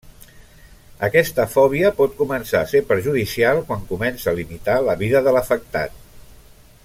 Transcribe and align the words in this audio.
Aquesta 1.07 1.45
fòbia 1.55 1.91
pot 1.99 2.15
començar 2.21 2.63
a 2.63 2.69
ser 2.71 2.81
perjudicial 2.93 3.63
quan 3.69 3.87
comença 3.93 4.33
a 4.33 4.37
limitar 4.41 4.81
la 4.89 4.97
vida 5.03 5.23
de 5.29 5.35
l'afectat. 5.37 6.01